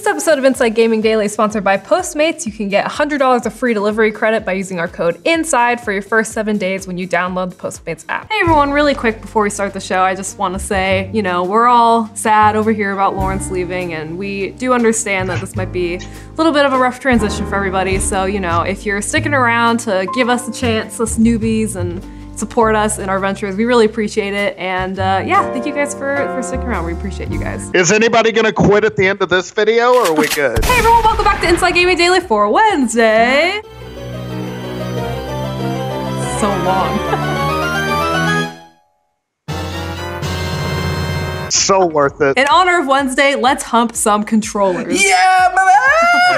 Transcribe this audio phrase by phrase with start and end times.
[0.00, 2.46] This episode of Inside Gaming Daily is sponsored by Postmates.
[2.46, 6.00] You can get $100 of free delivery credit by using our code INSIDE for your
[6.00, 8.32] first seven days when you download the Postmates app.
[8.32, 11.20] Hey everyone, really quick before we start the show, I just want to say, you
[11.20, 15.54] know, we're all sad over here about Lawrence leaving, and we do understand that this
[15.54, 17.98] might be a little bit of a rough transition for everybody.
[17.98, 22.02] So, you know, if you're sticking around to give us a chance, us newbies, and
[22.40, 23.54] support us in our ventures.
[23.54, 24.56] We really appreciate it.
[24.58, 26.86] And uh, yeah, thank you guys for, for sticking around.
[26.86, 27.70] We appreciate you guys.
[27.74, 30.64] Is anybody going to quit at the end of this video or are we good?
[30.64, 33.60] hey everyone, welcome back to Inside Gaming Daily for Wednesday.
[36.40, 37.16] So long.
[41.70, 42.36] so worth it.
[42.36, 45.02] In honor of Wednesday, let's hump some controllers.
[45.02, 45.70] Yeah, baby!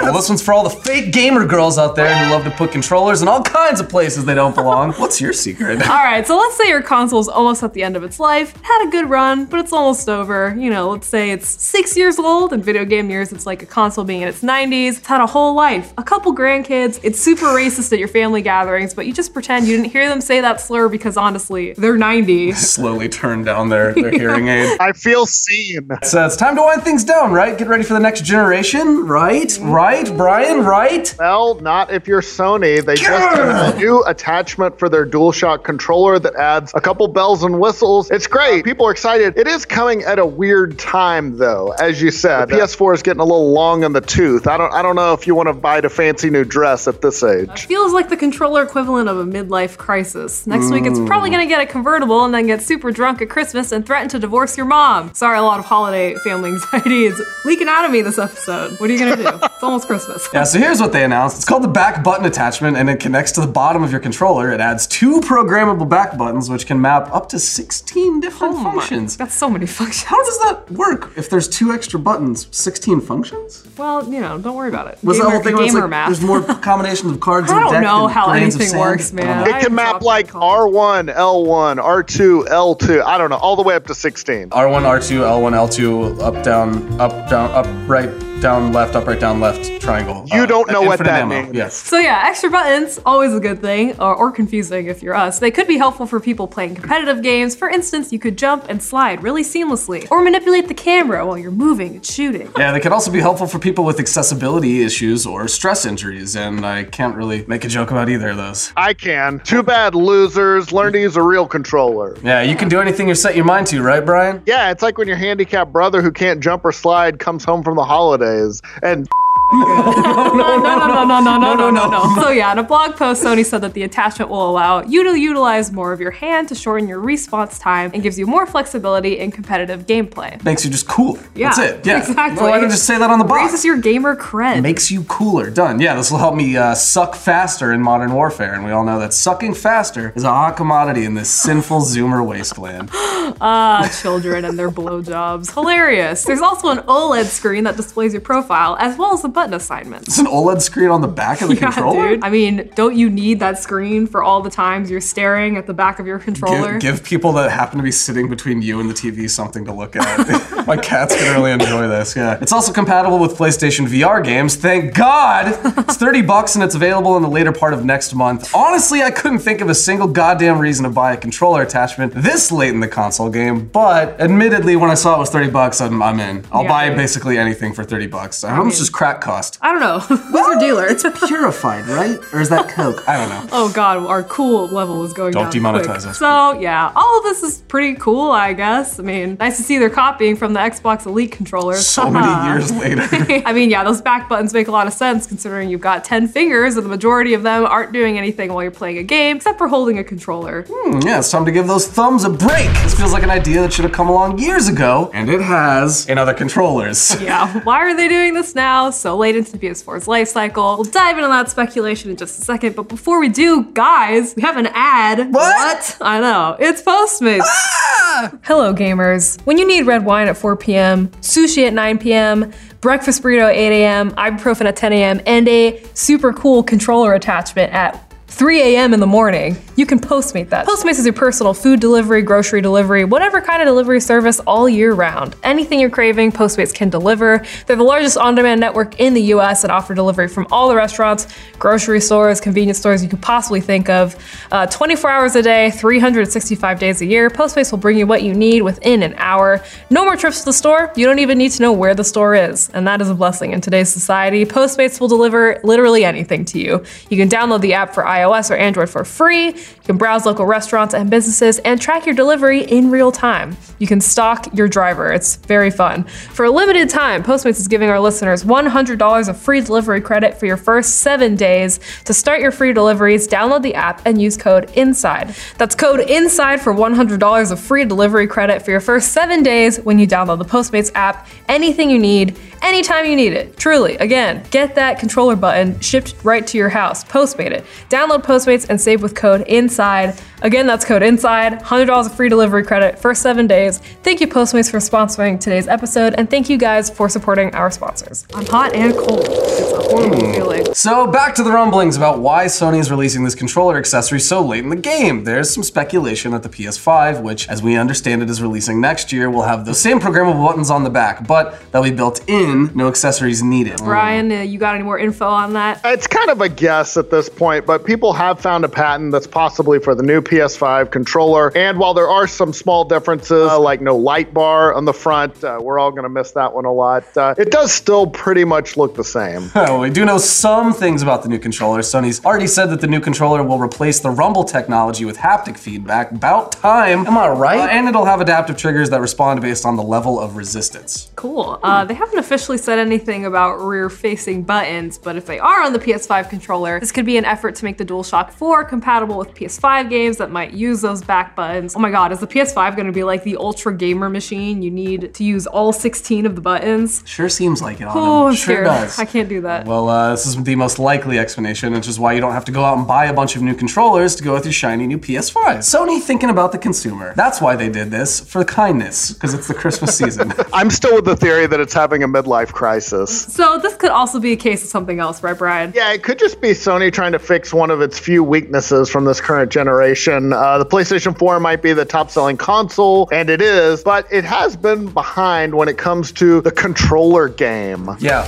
[0.02, 2.72] well, this one's for all the fake gamer girls out there who love to put
[2.72, 4.92] controllers in all kinds of places they don't belong.
[4.92, 5.82] What's your secret?
[5.88, 8.86] all right, so let's say your console's almost at the end of its life, had
[8.86, 10.54] a good run, but it's almost over.
[10.58, 12.52] You know, let's say it's six years old.
[12.52, 14.98] In video game years, it's like a console being in its 90s.
[14.98, 17.00] It's had a whole life, a couple grandkids.
[17.02, 20.20] It's super racist at your family gatherings, but you just pretend you didn't hear them
[20.20, 22.52] say that slur because honestly, they're 90.
[22.72, 24.78] Slowly turn down their, their hearing aid.
[24.80, 25.88] I feel seen.
[26.02, 27.56] So it's time to wind things down, right?
[27.56, 29.56] Get ready for the next generation, right?
[29.60, 31.14] Right, Brian, right?
[31.18, 32.84] Well, not if you're Sony.
[32.84, 37.44] They just have a new attachment for their DualShock controller that adds a couple bells
[37.44, 38.10] and whistles.
[38.10, 38.64] It's great.
[38.64, 39.36] People are excited.
[39.36, 41.72] It is coming at a weird time, though.
[41.72, 44.46] As you said, the PS4 is getting a little long in the tooth.
[44.46, 44.72] I don't.
[44.72, 47.48] I don't know if you want to buy a fancy new dress at this age.
[47.48, 50.46] It feels like the controller equivalent of a midlife crisis.
[50.46, 50.72] Next mm.
[50.72, 51.34] week, it's probably mm.
[51.34, 54.18] going to get a convertible and then get super drunk at Christmas and threaten to
[54.18, 55.11] divorce your mom.
[55.14, 58.78] Sorry, a lot of holiday family anxiety is leaking out of me this episode.
[58.80, 59.46] What are you gonna do?
[59.62, 60.28] It's almost Christmas.
[60.34, 61.36] yeah, so here's what they announced.
[61.36, 64.50] It's called the back button attachment and it connects to the bottom of your controller.
[64.50, 69.16] It adds two programmable back buttons which can map up to 16 different oh functions.
[69.16, 70.02] My, that's so many functions.
[70.02, 72.48] How does that work if there's two extra buttons?
[72.50, 73.64] 16 functions?
[73.78, 74.98] Well, you know, don't worry about it.
[75.04, 76.08] Was gamer, the whole thing gamer like, math.
[76.08, 79.48] There's more combinations of cards I don't know how anything works, man.
[79.48, 83.02] It can map like R1, L1, R2, L2.
[83.04, 84.50] I don't know, all the way up to 16.
[84.50, 88.10] R1, R2, L1, L2, up, down, up, down, up, right,
[88.42, 90.26] down, left, up, right, down, left, triangle.
[90.32, 91.42] You uh, don't know what that ammo.
[91.42, 91.54] means.
[91.54, 91.76] Yes.
[91.76, 95.38] So yeah, extra buttons, always a good thing, or, or, confusing if you're us.
[95.38, 97.54] They could be helpful for people playing competitive games.
[97.54, 101.52] For instance, you could jump and slide really seamlessly, or manipulate the camera while you're
[101.52, 102.50] moving and shooting.
[102.58, 106.66] Yeah, they could also be helpful for people with accessibility issues or stress injuries, and
[106.66, 108.72] I can't really make a joke about either of those.
[108.76, 109.38] I can.
[109.40, 110.72] Too bad, losers.
[110.72, 112.16] Learn to use a real controller.
[112.24, 114.42] Yeah, you can do anything you set your mind to, right, Brian?
[114.46, 117.76] Yeah, it's like when your handicapped brother who can't jump or slide comes home from
[117.76, 117.84] the
[118.32, 118.60] guys.
[118.82, 119.08] And
[119.52, 122.14] no, no, no, no, no, no, no, no, no, no.
[122.22, 125.18] So yeah, in a blog post, Sony said that the attachment will allow you to
[125.18, 129.18] utilize more of your hand to shorten your response time and gives you more flexibility
[129.18, 130.42] in competitive gameplay.
[130.44, 131.20] Makes you just cooler.
[131.34, 131.86] Yeah, That's it.
[131.86, 132.42] Yeah, exactly.
[132.42, 133.52] Why don't just say that on the box?
[133.52, 134.62] Raises your gamer cred.
[134.62, 135.50] Makes you cooler.
[135.50, 135.80] Done.
[135.80, 138.98] Yeah, this will help me uh, suck faster in Modern Warfare, and we all know
[138.98, 142.90] that sucking faster is a hot commodity in this sinful Zoomer wasteland.
[143.40, 145.52] Ah, children and their blowjobs.
[145.54, 146.22] Hilarious.
[146.22, 150.08] There's also an OLED screen that displays your profile, as well as a button assignments.
[150.08, 152.10] It's an OLED screen on the back of the yeah, controller?
[152.10, 152.24] Dude.
[152.24, 155.74] I mean, don't you need that screen for all the times you're staring at the
[155.74, 156.78] back of your controller?
[156.78, 159.72] Give, give people that happen to be sitting between you and the TV something to
[159.72, 160.66] look at.
[160.66, 162.38] My cat's gonna really enjoy this, yeah.
[162.40, 165.58] It's also compatible with PlayStation VR games, thank God!
[165.78, 168.54] It's 30 bucks and it's available in the later part of next month.
[168.54, 172.52] Honestly, I couldn't think of a single goddamn reason to buy a controller attachment this
[172.52, 176.02] late in the console game, but admittedly, when I saw it was 30 bucks, I'm,
[176.02, 176.44] I'm in.
[176.52, 178.42] I'll yeah, buy basically anything for 30 bucks.
[178.42, 179.58] How much does crack cost?
[179.62, 179.98] I don't know.
[180.00, 180.86] Who's your dealer?
[180.86, 182.18] It's purified, right?
[182.32, 183.08] Or is that Coke?
[183.08, 183.48] I don't know.
[183.52, 186.06] Oh god, our cool level is going Don't down demonetize quick.
[186.08, 186.18] us.
[186.18, 188.98] So yeah, all of this is pretty cool, I guess.
[188.98, 191.76] I mean, nice to see they're copying from the Xbox Elite controller.
[191.76, 193.06] So many years later.
[193.46, 196.28] I mean, yeah, those back buttons make a lot of sense considering you've got 10
[196.28, 199.58] fingers and the majority of them aren't doing anything while you're playing a game except
[199.58, 200.64] for holding a controller.
[200.68, 202.68] Hmm, yeah, it's time to give those thumbs a break.
[202.82, 206.06] This feels like an idea that should have come along years ago, and it has
[206.08, 207.16] in other controllers.
[207.22, 210.76] yeah, why are they doing this now so late into the PS4's life cycle?
[210.76, 214.42] We'll dive into that speculation in just a second, but before we do, guys, we
[214.42, 215.18] have an ad.
[215.18, 215.32] What?
[215.32, 215.96] what?
[216.00, 217.40] I know, it's Postmates.
[217.44, 218.32] Ah!
[218.42, 219.40] Hello, gamers.
[219.46, 223.56] When you need red wine at 4 p.m., sushi at 9 p.m., breakfast burrito at
[223.56, 228.94] 8 a.m., ibuprofen at 10 a.m., and a super cool controller attachment at 3 a.m.
[228.94, 230.66] in the morning, you can Postmate that.
[230.66, 234.94] Postmates is your personal food delivery, grocery delivery, whatever kind of delivery service all year
[234.94, 235.36] round.
[235.42, 237.44] Anything you're craving, Postmates can deliver.
[237.66, 240.74] They're the largest on demand network in the US and offer delivery from all the
[240.74, 244.16] restaurants, grocery stores, convenience stores you could possibly think of.
[244.50, 248.34] Uh, 24 hours a day, 365 days a year, Postmates will bring you what you
[248.34, 249.62] need within an hour.
[249.90, 250.90] No more trips to the store.
[250.96, 252.70] You don't even need to know where the store is.
[252.70, 254.44] And that is a blessing in today's society.
[254.44, 256.82] Postmates will deliver literally anything to you.
[257.10, 259.48] You can download the app for iOS or Android for free.
[259.48, 263.56] You can browse local restaurants and businesses and track your delivery in real time.
[263.78, 265.12] You can stalk your driver.
[265.12, 266.04] It's very fun.
[266.04, 270.46] For a limited time, Postmates is giving our listeners $100 of free delivery credit for
[270.46, 271.80] your first seven days.
[272.04, 275.34] To start your free deliveries, download the app and use code INSIDE.
[275.58, 279.98] That's code INSIDE for $100 of free delivery credit for your first seven days when
[279.98, 281.26] you download the Postmates app.
[281.48, 283.56] Anything you need, anytime you need it.
[283.56, 287.04] Truly, again, get that controller button shipped right to your house.
[287.04, 287.64] Postmate it.
[287.88, 290.14] Download Postmates and save with code INSIDE.
[290.42, 291.60] Again, that's code INSIDE.
[291.60, 293.78] $100 of free delivery credit for seven days.
[294.02, 298.26] Thank you, Postmates, for sponsoring today's episode, and thank you guys for supporting our sponsors.
[298.34, 299.26] I'm hot and cold.
[299.28, 300.32] It's a horrible hmm.
[300.32, 300.41] feeling.
[300.74, 304.64] So back to the rumblings about why Sony is releasing this controller accessory so late
[304.64, 305.24] in the game.
[305.24, 309.28] There's some speculation that the PS5, which as we understand it is releasing next year,
[309.28, 312.88] will have the same programmable buttons on the back, but they'll be built in, no
[312.88, 313.76] accessories needed.
[313.78, 315.82] Brian, uh, you got any more info on that?
[315.84, 319.26] It's kind of a guess at this point, but people have found a patent that's
[319.26, 321.52] possibly for the new PS5 controller.
[321.54, 325.44] And while there are some small differences, uh, like no light bar on the front,
[325.44, 327.04] uh, we're all going to miss that one a lot.
[327.14, 329.50] Uh, it does still pretty much look the same.
[329.82, 330.18] We do know
[330.62, 331.80] some things about the new controller.
[331.80, 336.12] Sony's already said that the new controller will replace the rumble technology with haptic feedback.
[336.12, 337.04] About time.
[337.06, 337.58] Am I right?
[337.58, 341.10] Uh, and it'll have adaptive triggers that respond based on the level of resistance.
[341.16, 341.58] Cool.
[341.64, 345.80] Uh, they haven't officially said anything about rear-facing buttons, but if they are on the
[345.80, 349.90] PS5 controller, this could be an effort to make the DualShock 4 compatible with PS5
[349.90, 351.74] games that might use those back buttons.
[351.74, 354.62] Oh my god, is the PS5 gonna be like the ultra gamer machine?
[354.62, 357.02] You need to use all 16 of the buttons?
[357.04, 358.28] Sure seems like it on Oh, him.
[358.28, 358.66] I'm Sure scared.
[358.66, 358.98] does.
[359.00, 359.66] I can't do that.
[359.66, 362.52] Well, uh, this is the most likely explanation, which is why you don't have to
[362.52, 364.98] go out and buy a bunch of new controllers to go with your shiny new
[364.98, 365.58] PS5.
[365.58, 367.12] Sony thinking about the consumer.
[367.16, 370.32] That's why they did this, for kindness, because it's the Christmas season.
[370.52, 373.22] I'm still with the theory that it's having a midlife crisis.
[373.32, 375.72] So this could also be a case of something else, right, Brian?
[375.74, 379.04] Yeah, it could just be Sony trying to fix one of its few weaknesses from
[379.04, 380.32] this current generation.
[380.32, 384.24] Uh, the PlayStation 4 might be the top selling console, and it is, but it
[384.24, 387.88] has been behind when it comes to the controller game.
[387.98, 388.26] yeah.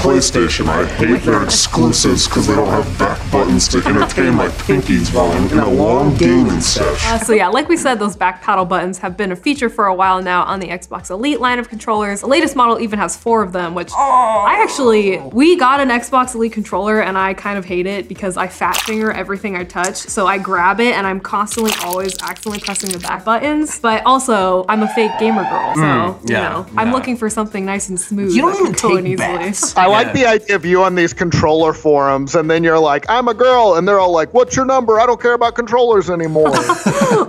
[0.00, 5.12] PlayStation, I hate their exclusives because they don't have back buttons to entertain my pinkies
[5.12, 7.10] while I'm in a long gaming session.
[7.10, 9.86] Uh, so yeah, like we said, those back paddle buttons have been a feature for
[9.86, 12.20] a while now on the Xbox Elite line of controllers.
[12.20, 16.36] The latest model even has four of them, which I actually, we got an Xbox
[16.36, 19.96] Elite controller and I kind of hate it because I fat finger everything I touch.
[19.96, 23.80] So I grab it and I'm constantly always accidentally pressing the back buttons.
[23.80, 27.64] But also, I'm a fake gamer girl, so, you yeah, know, I'm looking for something
[27.64, 28.32] nice and smooth.
[28.32, 29.16] You don't even take in easily.
[29.16, 29.76] baths.
[29.76, 31.12] I like the idea of you on these
[31.56, 34.66] controller forums, and then you're like, I'm a girl, and they're all like, What's your
[34.66, 35.00] number?
[35.00, 36.52] I don't care about controllers anymore.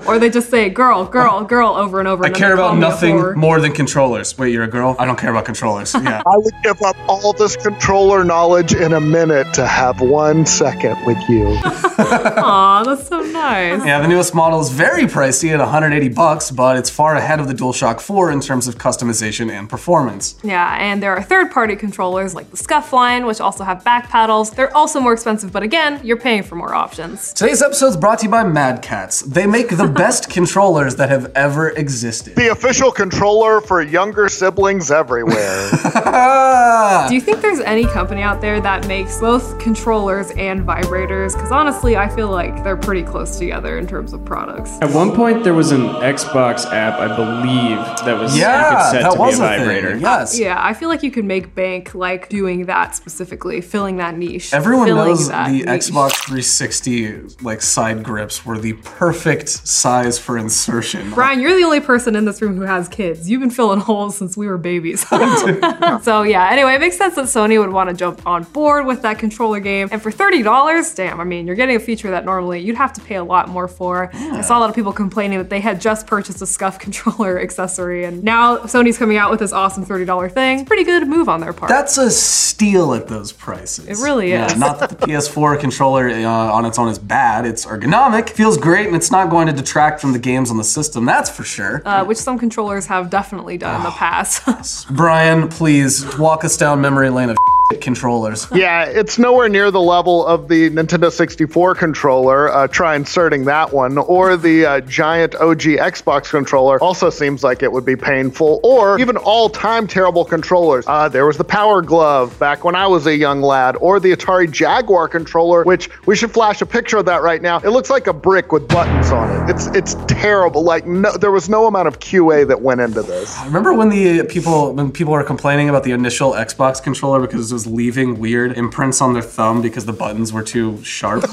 [0.07, 2.23] Or they just say, girl, girl, girl, over and over.
[2.23, 4.37] I and care about nothing more than controllers.
[4.37, 4.95] Wait, you're a girl?
[4.97, 5.93] I don't care about controllers.
[5.93, 6.21] Yeah.
[6.25, 11.05] I would give up all this controller knowledge in a minute to have one second
[11.05, 11.47] with you.
[11.99, 13.85] Aw, that's so nice.
[13.85, 17.47] Yeah, the newest model is very pricey at 180 bucks, but it's far ahead of
[17.49, 20.35] the DualShock 4 in terms of customization and performance.
[20.41, 24.49] Yeah, and there are third-party controllers like the SCUF line, which also have back paddles.
[24.49, 27.33] They're also more expensive, but again, you're paying for more options.
[27.33, 29.21] Today's episode is brought to you by Mad Catz.
[29.21, 32.35] They make the best controllers that have ever existed.
[32.35, 35.69] The official controller for younger siblings everywhere.
[37.09, 41.33] Do you think there's any company out there that makes both controllers and vibrators?
[41.35, 44.79] Because honestly, I feel like they're pretty close together in terms of products.
[44.81, 49.03] At one point, there was an Xbox app, I believe, that was you could set
[49.03, 49.91] that to was be a a vibrator.
[49.91, 50.01] thing.
[50.01, 50.39] Yes.
[50.39, 54.53] Yeah, I feel like you could make bank like doing that specifically, filling that niche.
[54.53, 55.65] Everyone knows the niche.
[55.65, 61.11] Xbox 360 like side grips were the perfect size for insertion.
[61.11, 63.29] Brian, you're the only person in this room who has kids.
[63.29, 65.07] You've been filling holes since we were babies.
[66.01, 69.01] so yeah, anyway, it makes sense that Sony would want to jump on board with
[69.01, 69.89] that controller game.
[69.91, 73.01] And for $30, damn, I mean, you're getting a feature that normally you'd have to
[73.01, 74.09] pay a lot more for.
[74.13, 77.39] I saw a lot of people complaining that they had just purchased a SCUF controller
[77.39, 80.65] accessory and now Sony's coming out with this awesome $30 thing.
[80.65, 81.69] Pretty good move on their part.
[81.69, 83.86] That's a steal at those prices.
[83.87, 84.57] It really Yeah, is.
[84.57, 87.45] not that the PS4 controller uh, on its own is bad.
[87.45, 90.63] It's ergonomic, feels great, and it's not going to detract from the games on the
[90.63, 91.05] system.
[91.05, 91.81] That's for sure.
[91.85, 94.87] uh, which some controllers have definitely done in the past.
[94.89, 97.37] Brian, please walk us down memory lane of
[97.75, 98.47] controllers.
[98.57, 102.51] Yeah, it's nowhere near the level of the Nintendo 64 controller.
[102.51, 106.81] Uh, try inserting that one, or the uh, giant OG Xbox controller.
[106.81, 110.85] Also seems like it would be painful, or even all-time terrible controllers.
[110.87, 114.11] Uh, there was the Power Glove back when I was a young lad, or the
[114.11, 117.59] Atari Jaguar controller, which we should flash a picture of that right now.
[117.59, 119.53] It looks like a brick with buttons on it.
[119.53, 120.63] It's it's terrible.
[120.63, 123.37] Like no, there was no amount of QA that went into this.
[123.37, 127.51] I remember when the people when people were complaining about the initial Xbox controller because
[127.51, 131.23] it was leaving weird imprints on their thumb because the buttons were too sharp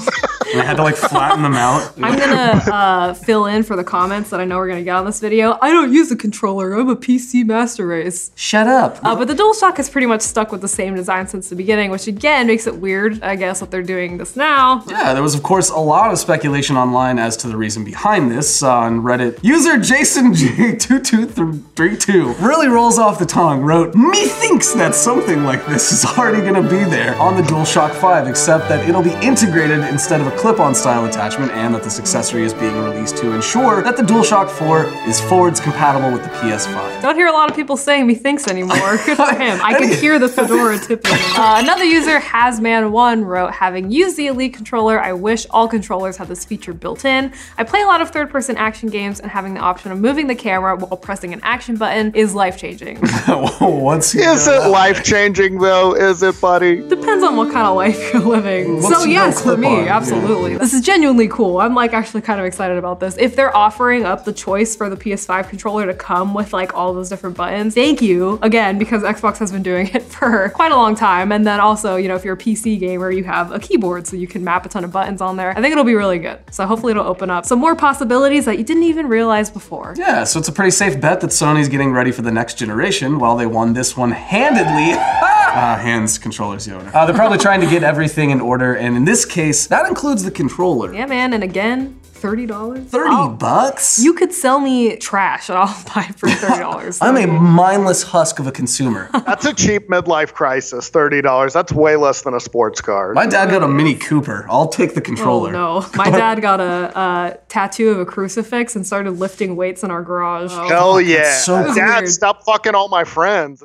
[0.51, 1.93] and I had to like flatten them out.
[1.97, 5.05] I'm gonna uh, fill in for the comments that I know we're gonna get on
[5.05, 5.57] this video.
[5.61, 6.73] I don't use a controller.
[6.73, 8.31] I'm a PC master race.
[8.35, 8.97] Shut up.
[9.03, 11.91] Uh, but the DualShock has pretty much stuck with the same design since the beginning,
[11.91, 14.83] which again makes it weird, I guess, that they're doing this now.
[14.87, 18.31] Yeah, there was of course a lot of speculation online as to the reason behind
[18.31, 19.43] this on Reddit.
[19.43, 26.05] User Jason J2232 really rolls off the tongue, wrote, Methinks that something like this is
[26.17, 30.27] already gonna be there on the DualShock 5, except that it'll be integrated instead of
[30.27, 34.03] a clip-on style attachment and that this accessory is being released to ensure that the
[34.03, 37.01] DualShock 4 is forwards compatible with the PS5.
[37.01, 38.97] Don't hear a lot of people saying methinks anymore.
[39.05, 39.59] Good for him.
[39.61, 41.11] I can hear the fedora tipping.
[41.35, 46.29] Uh, another user, Hasman1, wrote, having used the Elite controller, I wish all controllers had
[46.29, 47.33] this feature built in.
[47.57, 50.35] I play a lot of third-person action games, and having the option of moving the
[50.35, 52.99] camera while pressing an action button is life-changing.
[53.59, 55.93] Once you Is it life changing though?
[56.05, 56.87] Is it, buddy?
[56.87, 58.79] Depends on what kind of life you're living.
[58.79, 59.97] Once so yes, for me, clip-on, yeah.
[59.97, 60.55] absolutely.
[60.55, 61.59] This is genuinely cool.
[61.59, 63.17] I'm like actually kind of excited about this.
[63.17, 66.93] If they're offering up the choice for the PS5 controller to come with like all
[66.93, 70.75] those different buttons, thank you again because Xbox has been doing it for quite a
[70.75, 71.31] long time.
[71.31, 74.15] And then also, you know, if you're a PC gamer, you have a keyboard so
[74.15, 75.57] you can map a ton of buttons on there.
[75.57, 76.39] I think it'll be really good.
[76.51, 79.95] So hopefully it'll open up some more possibilities that you didn't even realize before.
[79.97, 83.17] Yeah, so it's a pretty safe bet that Sony's getting ready for the next generation
[83.17, 84.95] while they won this one handedly.
[85.55, 86.93] uh, hands controllers, Yoda.
[86.93, 90.23] Uh, they're probably trying to get everything in order, and in this case, that includes
[90.23, 90.93] the controller.
[90.93, 91.33] Yeah, man.
[91.33, 92.87] And again, $30?
[92.87, 93.99] 30 I'll- bucks?
[93.99, 96.97] You could sell me trash and I'll buy it for $30.
[97.01, 99.09] I'm a mindless husk of a consumer.
[99.13, 100.89] That's a cheap midlife crisis.
[100.89, 101.53] Thirty dollars.
[101.53, 103.13] That's way less than a sports car.
[103.13, 104.47] My dad got a Mini Cooper.
[104.49, 105.55] I'll take the controller.
[105.55, 106.07] Oh controller.
[106.07, 106.11] no!
[106.11, 110.01] My dad got a, a tattoo of a crucifix and started lifting weights in our
[110.01, 110.51] garage.
[110.51, 111.31] Hell yeah!
[111.35, 111.73] so.
[111.75, 112.09] Dad, Weird.
[112.09, 113.61] stop fucking all my friends.